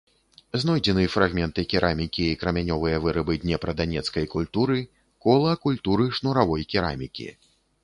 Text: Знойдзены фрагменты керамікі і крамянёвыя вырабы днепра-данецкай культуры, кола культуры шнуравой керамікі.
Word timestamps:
Знойдзены 0.61 1.03
фрагменты 1.15 1.65
керамікі 1.73 2.23
і 2.29 2.39
крамянёвыя 2.45 2.97
вырабы 3.05 3.37
днепра-данецкай 3.45 4.25
культуры, 4.33 4.81
кола 5.29 5.53
культуры 5.69 6.11
шнуравой 6.19 6.69
керамікі. 6.75 7.33